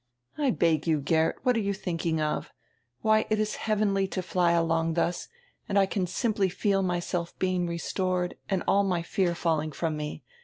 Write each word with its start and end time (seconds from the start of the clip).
"I 0.35 0.49
beg 0.49 0.87
you, 0.87 0.99
Geert, 0.99 1.37
what 1.43 1.55
are 1.55 1.59
you 1.59 1.75
thinking 1.75 2.19
of? 2.19 2.51
Why, 3.03 3.27
it 3.29 3.39
is 3.39 3.57
heavenly 3.57 4.07
to 4.07 4.23
fly 4.23 4.51
along 4.53 4.95
thus, 4.95 5.27
and 5.69 5.77
I 5.77 5.85
can 5.85 6.07
simply 6.07 6.49
feel 6.49 6.81
myself 6.81 7.37
being 7.37 7.67
restored 7.67 8.33
and 8.49 8.63
all 8.67 8.83
my 8.83 9.03
fear 9.03 9.35
falling 9.35 9.71
from 9.71 9.95
me. 9.97 10.23